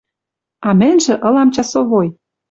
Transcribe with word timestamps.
А 0.67 0.69
мӹньжӹ 0.79 1.15
ылам 1.27 1.49
часовой. 1.55 2.07